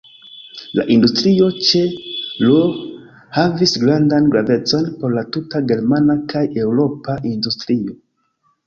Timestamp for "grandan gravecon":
3.85-4.91